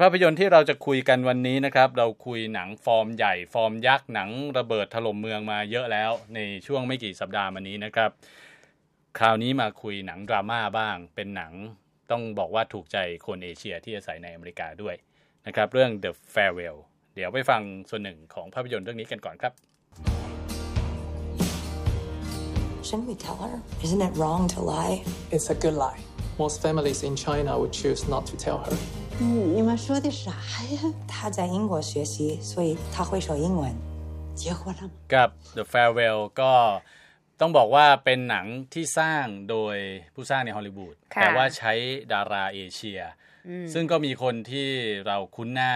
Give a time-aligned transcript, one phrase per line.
[0.00, 8.10] ภาพยนตร์ที่เราจะคุยกันวันนี้นะครับ เราคุยหนังฟอร์มใหญ่ ฟอร์มยักษ์หนังระเบิดถล่มเมืองมาเยอะแล้ว ในช่วงไม่กี่สัปดาห์มานี้นะครับ
[9.18, 11.52] คราวนี้มาคุยหนังดราม่าบ้าง เป็นหนัง
[12.10, 14.94] ต้องบอกว่าถูกใจคนเอเชียที่อาศัยในอเมริกาด้วย
[15.46, 16.78] นะครับ เรื่อง The Farewell
[17.14, 19.52] เดี๋ยวไปฟังส่วนหนึ่งของภาพยนตร์เรื่องนี้กันก่อนครับ
[22.86, 23.56] Shouldn't we tell her?
[23.84, 24.94] Isn't it wrong to lie?
[25.34, 26.00] It's a good lie.
[26.44, 28.76] Most families in China would choose not to tell her.
[29.55, 30.31] 你们说的啥
[30.73, 30.79] 呀？
[31.07, 33.63] 她在英国学习，所以她会说英文。
[34.35, 34.91] 结婚了吗？
[35.13, 36.53] กับ The Farewell ก็
[37.41, 39.77] ต้องบอกว่าเป็นหนังที่สร้างโดย
[40.13, 41.73] ผู้สร้างในฮอลลีวูด ค่ะ แต่ว่าใช้
[42.13, 43.01] ดาราเอเชีย
[43.73, 44.69] ซึ่งก็มีคนที่
[45.07, 45.73] เราคุ้นหน้า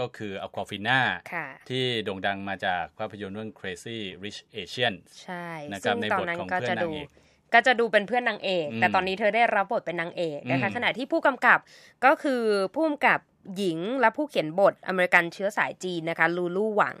[0.00, 1.00] ก็คืออควาฟิน่า
[1.32, 6.70] ค่ะ ที่โด่งดังมาจากภาพยนตร์เรื่อง Crazy Rich Asian ใช่ นะครับ ซึ่ง ใน ตอน บท นั้น ของ ก็ เพื่อน
[6.70, 7.08] จะ นาง ดู เอก
[7.53, 11.59] ก็จะดูเป็นเพื่อนนางเอกอืมแต่ตอนนี้เธอได้รับบทเป็นนางเอกนะคะอืมขณะที่ผู้กำกับ
[12.05, 12.41] ก็คือ
[12.73, 13.19] ผู้กำกับ
[13.57, 16.97] หญิงและผู้เขียนบทอเมริกันเชื้อสายจีนนะคะลูลูหวัง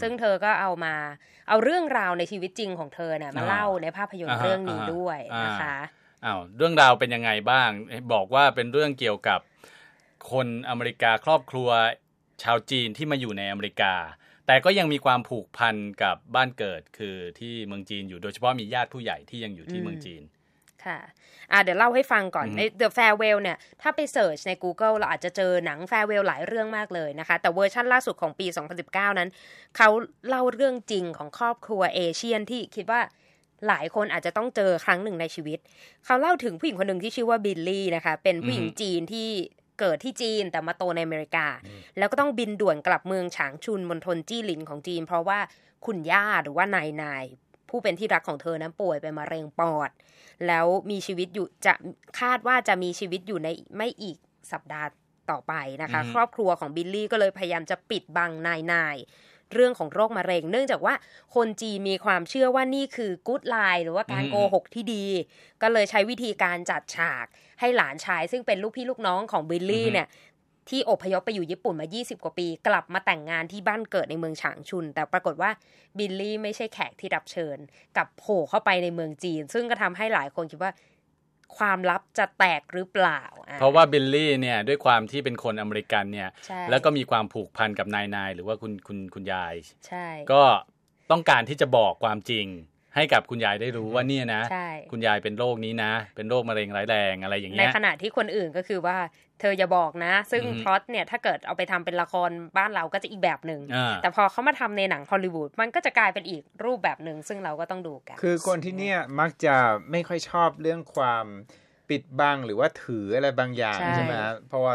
[0.00, 0.94] ซึ่งเธอก็เอามา
[1.48, 5.76] เอาเรื่องราวในชีวิตจริงของเธอเนี่ยมาเล่าในภาพยนตร์เรื่องนี้ด้วยนะคะ
[6.24, 7.70] อ้าวเรื่องราวเป็นยังไงบ้าง
[8.12, 9.40] บอกว่าเป็นเรื่องเกี่ยวกับ
[10.30, 11.68] คนอเมริกาครอบครัว
[12.42, 13.94] ชาวจีนที่มาอยู่ในอเมริกา
[14.46, 20.22] แต่ก็ยังมีความผูกพันกับบ้านเกิดคือที่เมืองจีนอยู่โดยเฉพาะมีญาติผู้ใหญ่ที่ยังอยู่ที่เมืองจีน
[20.84, 20.98] ค่ะ
[21.52, 28.46] อะเดี๋ยวเล่าให้ฟังก่อนอืมใน The Farewell เนี่ย ถ้าไป search ใน Google เราอาจจะเจอหนัง Farewell หลายเรื่องมากเลยนะคะ แต่เวอร์ชั่นล่าสุดของปี
[28.82, 29.28] 2019 นั้น
[29.76, 29.88] เขา
[30.28, 33.00] เล่าเรื่องจริงของครอบครัว Asian ที่คิดว่า
[33.68, 35.58] หลายคนอาจจะต้องเจอครั้งหนึ่งในชีวิต
[36.04, 39.30] เขาเล่าถึงผู้หญิงคนหนึ่งที่ชื่อว่าบิลลี่นะคะ เป็นผู้หญิงจีนที่
[39.80, 41.46] เกิดที่จีนแต่มาโตในอเมริกา
[41.98, 45.38] แล้วก็ต้องบินด่วนกลับเมืองฉางชุนมณฑลจี้หลินของจีน เพราะว่า
[45.86, 47.24] คุณย่าหรือว่านายนาย
[47.68, 49.90] ผู้เป็นที่รักของเธอนั้นป่วยเป็นมะเร็งปอด
[50.46, 51.74] แล้วมีชีวิตอยู่จะ
[52.20, 54.16] คาดว่าจะมีชีวิตอยู่ในไม่อีก
[54.52, 54.88] สัปดาห์
[55.30, 58.96] ต่อไปนะคะอือฮึครอบครัวของบิลลี่ก็เลยพยายามจะปิดบังนายนาย
[59.54, 60.94] เรื่องของโรคมะเร็ง เนื่องจากว่า
[61.34, 65.04] คนจีนมีความเชื่อว่านี่คือกู๊ดไลน์หรือว่าการโกหกที่ดี
[65.62, 67.26] ก็เลยใช้วิธีการจัดฉาก
[67.60, 70.06] ให้หลานชาย ซึ่งเป็นลูกพี่ลูกน้องของบิลลี่เนี่ย
[70.70, 75.50] ที่อพยพไปอยู่ญี่ปุ่นมา 20 กว่าปี กลับมาแต่งงานที่บ้านเกิดในเมืองฉางชุน แต่ปรากฏว่า
[75.98, 77.56] บิลลี่ไม่ใช่แขกที่รับเชิญ
[77.96, 80.72] กลับโผล่เข้าไปในเมืองจีน ซึ่งก็ทำให้หลายคนคิดว่า
[81.58, 89.54] ความลับจะแตกหรือเปล่าอ่เพราะว่าบิลลี่เนี่ยด้วยความที่เป็นคนอเมริกันเนี่ยใช่แล้วก็มีความผูกพันกับนายนายหรือว่าคุณคุณคุณยาย
[89.86, 90.42] ใช่ ก็
[91.10, 92.46] ต้องการที่จะบอกความจริง
[92.94, 98.96] ให้กับคุณยายได้รู้ว่าเนี่ยนะใช่คุณยายเป็นโรคนี้นะ เป็นโรคมะเร็งร้ายแรงอะไรอย่างในเงี้ยขณะที่คนอื่นก็คือว่า
[99.40, 109.56] เธออย่าบอกนะ ซึ่งอือฮึพล็อตเนี่ยถ้าเกิดเอาไปทำเป็นละครบ้านเราก็จะอีกแบบหนึ่งอ่าแต่พอเขามาทำในหนังฮอลลีวูดมันก็จะกลายเป็นอีกรูปแบบหนึ่งซึ่งเราก็ต้องดูกัน คือคนที่เนี่ยมักจะ
[109.90, 111.26] ไม่ค่อยชอบเรื่องความ
[111.88, 114.74] ปิดบังหรือว่าถืออะไรบางอย่างใช่ใช่ไหมฮะเพราะว่า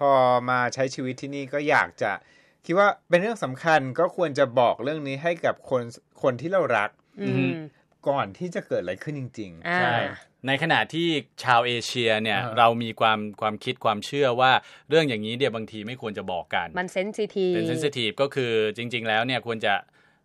[0.00, 0.10] พอ
[0.50, 2.12] มาใช้ชีวิตที่นี่ก็อยากจะ
[2.66, 5.82] คิดว่าเป็นเรื่องสำคัญก็ควรจะบอกเรื่องนี้ให้กับคน
[6.22, 6.99] คนที่เรารักอืม
[8.08, 9.94] ก่อนที่จะเกิดอะไรขึ้นจริงอ่าใช่
[10.46, 11.08] ในขณะที่
[11.44, 14.52] ชาวเอเชียเนี่ยอ่าเรามีความความคิดความเชื่อว่า
[14.88, 19.74] เรื่องอย่างนี้เดี๋ยวบางทีไม่ควรจะบอกกัน มันเซนซิทีฟเป็นเซนซิทีฟก็คือจริง ๆ แล้วเนี่ยควรจะ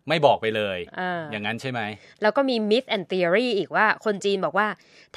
[0.08, 1.80] ไม่บอกไปเลยอ่าอย่างนั้นใช่ไหม
[2.22, 4.68] แล้วก็มี myth and theory อีกว่าคนจีนบอกว่า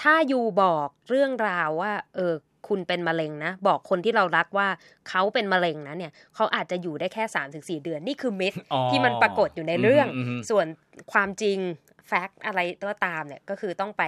[0.01, 2.33] ถ้ายูบอกเรื่องราวว่า เออ
[2.69, 4.67] คุณเป็นมะเร็งนะ บอกคนที่เรารักว่า
[5.09, 10.65] เขาเป็นมะเร็งนะเนี่ยเขาอาจจะอยู่ได้แค่3าถึงสเดือนนี่คือมิธอ๋อที่มันปรากฏอยู่ในเรื่องอืมอืมส่วน
[11.13, 11.59] ความจริง
[12.07, 14.03] แฟกต์อะไรก็ตามเนี่ยก็คือต้องไป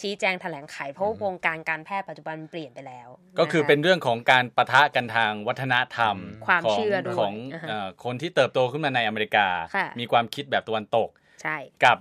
[0.00, 3.08] ชี้แจงแถลงไขเพราะว่าวงการการแพทย์ปัจจุบันมันเปลี่ยนไปแล้ว
[3.38, 9.46] ก็คือนะคะเป็นเรื่องของการปะทะกันทางวัฒนธรรม ความของเชื่อด้วยของอ่าฮะเอ่อคนที่เติบโตขึ้นมาในอเมริกา
[9.76, 11.08] ค่ะมีความคิดแบบตะวันตก
[11.42, 11.98] ใช่กับ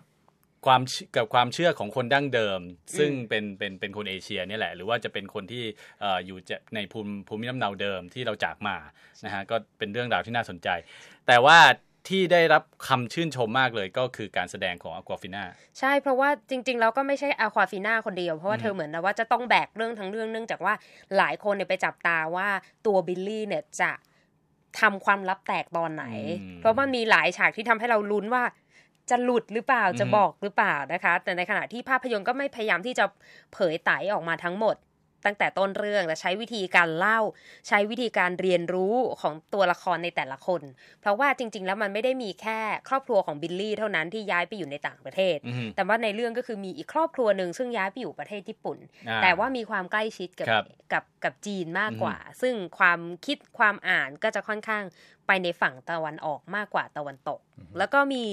[0.66, 2.60] ความเชื่อกับความเชื่อของคนดั้งเดิม
[2.98, 5.64] ซึ่งเป็นเป็นเป็นคนเอเชียเนี่ยแหละ หรือว่าจะเป็นคนที่
[6.02, 8.76] เอ่ออยู่จะในภูมิภูมิลำเนาเดิมที่เราจากมา
[9.26, 10.68] นะฮะก็เป็นเรื่องราวที่น่าสนใจ
[11.28, 11.60] แต่ว่า
[12.10, 15.44] ที่ได้รับคำชื่นชมมากเลยก็คือการแสดงของอควาฟิน่า
[15.80, 20.74] ใช่เพราะว่าจริง ๆ แล้วก็ไม่ใช่อาควาฟีน่าคนเดียว เพราะว่าเธอเหมือนนะว่าจะต้องแบกเรื่องทั้งเรื่องเนื่องจากว่า
[21.18, 22.48] หลายคนเนี่ยไปจับตาว่า
[22.86, 23.92] ตัวบิลลี่เนี่ยจะ
[24.80, 26.06] ทำความลับแตกตอนไหน
[26.42, 28.44] อืมเพราะมันมีหลายฉากที่ทำให้เราลุ้นว่า
[29.12, 33.06] จะหลุดหรือเปล่าจะอืมบอกหรือเปล่านะคะ แต่ในขณะที่ภาพยนตร์ก็ไม่พยายามที่จะ
[33.54, 34.76] เผยไตออกมาทั้งหมด
[35.26, 37.20] ตั้งแต่ต้นเรื่องแต่ใช้วิธีการเล่า
[37.68, 40.62] ใช้วิธีการเรียนรู้ของตัวละครในแต่ละคน
[41.02, 42.60] เพราะว่าจริง ๆ แล้วมันไม่ได้มีแค่
[42.90, 48.78] ครอบครัวของบิลลี่เท่านั้นที่ย้ายไปอยู่ในต่างประเทศอือฮึแต่ว่าในเรื่องก็คือมีอีกครอบครัวหนึ่งซึ่งย้ายไปอยู่ประเทศญี่ปุ่น
[49.10, 54.84] อ่าแต่ว่ามีความใกล้ชิดกับครับกับกับจีนมากกว่า ซึ่งความคิดความอ่านก็จะค่อนข้าง
[55.28, 57.40] ไปในฝั่งตะวันออกมากกว่าตะวันตก
[57.78, 58.24] แล้วก็มี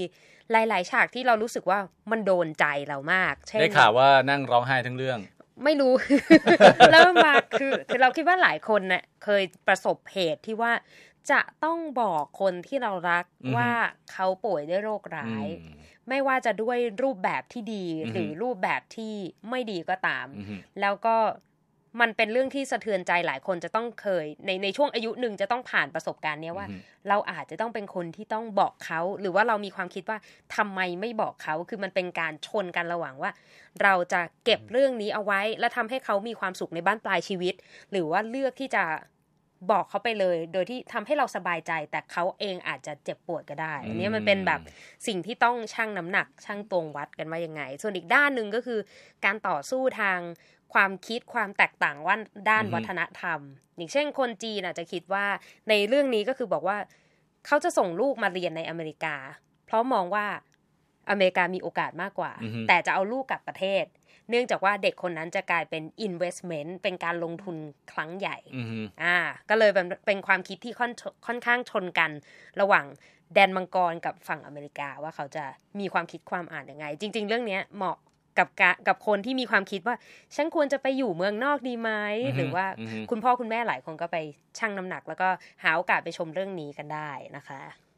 [0.52, 1.78] หลาย ๆ ฉากที่เรารู้สึกว่า
[2.10, 5.18] มันโดนใจเรามาก เช่นได้ข่าวว่านั่งร้องไห้ทั้งเรื่อง
[5.64, 5.92] ไม่รู้
[6.92, 10.72] เริ่มมาคือคือเราคิดว่าหลายคนเน่ะเคยประสบเหตุที่ว่า
[11.30, 13.70] จะต้องบอกคนที่เรารักอือฮึว่า
[14.12, 15.74] เขาป่วยด้วยโรคร้ายอืม
[16.08, 19.14] ไม่ว่าจะด้วยรูปแบบที่ดีอือฮึหรือรูปแบบที่
[19.50, 21.16] ไม่ดีก็ตามอือฮึแล้วก็
[22.00, 30.18] มันเป็นเรื่องที่สะเทือนใจหลายคนจะต้องเคย ในในช่วงอายุหนึ่งจะต้องผ่านประสบการณ์เนี้ยว่าอือฮึเราอาจจะต้องเป็นคนที่ต้องบอกเขา หรือว่าเรามีความคิดว่า
[30.56, 33.30] ทำไมไม่บอกเขาคือมันเป็นการชนกันระหว่างว่า
[33.82, 37.54] เราจะเก็บเรื่องนี้เอาไว้ และทำให้เขามีความสุขในบ้านปลายชีวิต
[37.90, 38.84] หรือว่าเลือกที่จะ
[39.70, 44.60] บอกเขาไปเลย โดยที่ทำให้เราสบายใจ แต่เขาเองอาจจะเจ็บปวดก็ได้อันนี้มันเป็นแบบ
[45.06, 48.80] สิ่งที่ต้องชั่งน้ำหนักชั่งตวงวัดกันว่ายังไง ส่วนอีกด้านหนึ่งก็คือ
[49.24, 50.18] การต่อสู้ทาง
[50.74, 52.16] ความคิดความแตกต่างว่า
[52.50, 53.40] ด้านอือฮึวัฒนธรรม
[53.76, 55.26] อย่างเช่นคนจีนอาจจะคิดว่า
[55.68, 56.76] ในเรื่องนี้ก็คือบอกว่า
[57.46, 59.14] เขาจะส่งลูกมาเรียนในอเมริกา
[59.66, 60.26] เพราะมองว่า
[61.10, 63.84] อเมริกามีโอกาสมากกว่าอือฮึแต่จะเอาลูกกลับประเทศ
[64.30, 67.56] เนื่องจากว่าเด็กคนนั้นจะกลายเป็น investment เป็นการลงทุน
[67.92, 69.16] ครั้งใหญ่อือฮึอ่า
[69.50, 70.92] ก็เลยเป็นเป็นความคิดที่ค่อน
[71.26, 72.10] ค่อนข้างชนกัน
[72.60, 72.84] ระหว่าง
[73.34, 75.44] แดนมังกรกับฝั่งอเมริกาว่าเขาจะ
[75.80, 77.96] มีความคิดความอ่านยังไง จริง ๆ เรื่องเนี้ยเหมาะ
[78.38, 79.96] กับกะกับคนที่มีความคิดว่า
[80.36, 81.90] ฉันควรจะไปอยู่เมืองนอกดีไหม
[82.24, 84.16] อือฮึหรือว่าอือฮึคุณพ่อคุณแม่หลายคนก็ไป
[84.58, 85.28] ชั่งน้ำหนัก แล้วก็
[85.62, 87.60] หาโอกาสไปชมเรื่องนี้กันได้นะคะ